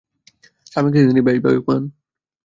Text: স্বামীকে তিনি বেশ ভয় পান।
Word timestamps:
স্বামীকে 0.71 0.99
তিনি 1.07 1.21
বেশ 1.27 1.37
ভয় 1.43 1.59
পান। 1.67 1.81